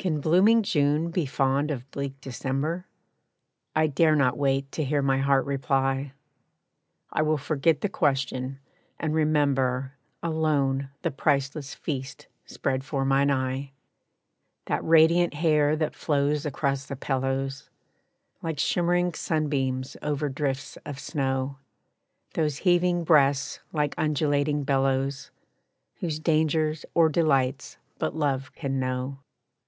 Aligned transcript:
Can 0.00 0.20
blooming 0.20 0.62
June 0.62 1.10
be 1.10 1.26
fond 1.26 1.70
of 1.70 1.88
bleak 1.90 2.20
December? 2.22 2.86
I 3.76 3.86
dare 3.86 4.16
not 4.16 4.36
wait 4.38 4.72
to 4.72 4.82
hear 4.82 5.02
my 5.02 5.18
heart 5.18 5.44
reply. 5.44 6.12
I 7.12 7.20
will 7.22 7.36
forget 7.38 7.82
the 7.82 7.88
question 7.88 8.58
and 8.98 9.14
remember 9.14 9.92
Alone 10.22 10.88
the 11.02 11.10
priceless 11.10 11.74
feast 11.74 12.26
spread 12.46 12.82
for 12.82 13.04
mine 13.04 13.30
eye, 13.30 13.72
That 14.66 14.82
radiant 14.82 15.34
hair 15.34 15.76
that 15.76 15.94
flows 15.94 16.44
across 16.46 16.86
the 16.86 16.96
pillows, 16.96 17.68
Like 18.42 18.58
shimmering 18.58 19.12
sunbeams 19.12 19.96
over 20.02 20.30
drifts 20.30 20.78
of 20.84 20.98
snow; 20.98 21.58
Those 22.34 22.56
heaving 22.56 23.04
breasts, 23.04 23.60
like 23.72 23.94
undulating 23.98 24.64
billows, 24.64 25.30
Whose 25.96 26.18
dangers 26.18 26.84
or 26.94 27.08
delights 27.08 27.76
but 27.98 28.16
Love 28.16 28.52
can 28.54 28.80
know. 28.80 29.18